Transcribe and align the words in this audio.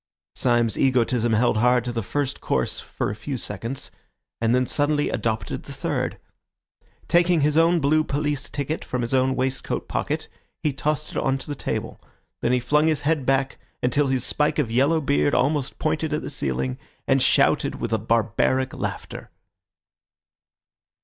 Syme's 0.33 0.79
egotism 0.79 1.33
held 1.33 1.57
hard 1.57 1.83
to 1.85 1.91
the 1.91 2.01
first 2.01 2.41
course 2.41 2.79
for 2.79 3.11
a 3.11 3.15
few 3.15 3.37
seconds, 3.37 3.91
and 4.41 4.55
then 4.55 4.65
suddenly 4.65 5.11
adopted 5.11 5.61
the 5.61 5.73
third. 5.73 6.17
Taking 7.07 7.41
his 7.41 7.55
own 7.55 7.79
blue 7.79 8.03
police 8.03 8.49
ticket 8.49 8.83
from 8.83 9.03
his 9.03 9.13
own 9.13 9.35
waist 9.35 9.63
coat 9.63 9.87
pocket, 9.87 10.27
he 10.63 10.73
tossed 10.73 11.11
it 11.11 11.17
on 11.17 11.37
to 11.37 11.45
the 11.45 11.53
table; 11.53 12.01
then 12.41 12.51
he 12.51 12.59
flung 12.59 12.87
his 12.87 13.01
head 13.01 13.27
back 13.27 13.59
until 13.83 14.07
his 14.07 14.25
spike 14.25 14.57
of 14.57 14.71
yellow 14.71 15.01
beard 15.01 15.35
almost 15.35 15.77
pointed 15.77 16.13
at 16.13 16.23
the 16.23 16.31
ceiling, 16.31 16.79
and 17.07 17.21
shouted 17.21 17.75
with 17.75 17.93
a 17.93 17.99
barbaric 17.99 18.73
laughter. 18.73 19.29